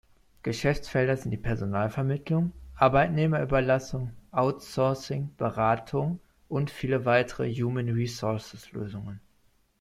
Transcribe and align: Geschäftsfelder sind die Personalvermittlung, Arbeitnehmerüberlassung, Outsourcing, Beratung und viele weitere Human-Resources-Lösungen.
Geschäftsfelder 0.41 1.15
sind 1.15 1.29
die 1.29 1.37
Personalvermittlung, 1.37 2.53
Arbeitnehmerüberlassung, 2.73 4.11
Outsourcing, 4.31 5.29
Beratung 5.37 6.19
und 6.49 6.71
viele 6.71 7.05
weitere 7.05 7.53
Human-Resources-Lösungen. 7.53 9.21